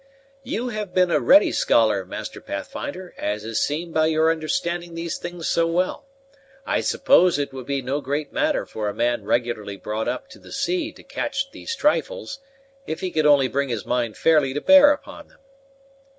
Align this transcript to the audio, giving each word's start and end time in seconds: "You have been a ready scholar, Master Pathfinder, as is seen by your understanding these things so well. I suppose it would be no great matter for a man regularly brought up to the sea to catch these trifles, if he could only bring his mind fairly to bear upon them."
"You 0.41 0.69
have 0.69 0.95
been 0.95 1.11
a 1.11 1.19
ready 1.19 1.51
scholar, 1.51 2.05
Master 2.05 2.41
Pathfinder, 2.41 3.13
as 3.19 3.45
is 3.45 3.59
seen 3.59 3.91
by 3.91 4.07
your 4.07 4.31
understanding 4.31 4.95
these 4.95 5.19
things 5.19 5.47
so 5.47 5.67
well. 5.67 6.07
I 6.65 6.81
suppose 6.81 7.37
it 7.37 7.53
would 7.53 7.67
be 7.67 7.83
no 7.83 8.01
great 8.01 8.33
matter 8.33 8.65
for 8.65 8.89
a 8.89 8.95
man 8.95 9.25
regularly 9.25 9.77
brought 9.77 10.07
up 10.07 10.27
to 10.29 10.39
the 10.39 10.51
sea 10.51 10.91
to 10.93 11.03
catch 11.03 11.51
these 11.51 11.75
trifles, 11.75 12.39
if 12.87 13.01
he 13.01 13.11
could 13.11 13.27
only 13.27 13.47
bring 13.47 13.69
his 13.69 13.85
mind 13.85 14.17
fairly 14.17 14.55
to 14.55 14.61
bear 14.61 14.91
upon 14.91 15.27
them." 15.27 15.39